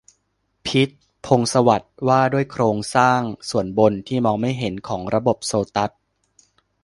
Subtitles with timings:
[0.65, 5.91] พิชญ์ พงษ์สวัสดิ์: ว่าด้วยโครงสร้างส่วนบน ที่มองไม่เห็น ของระบบโซตัส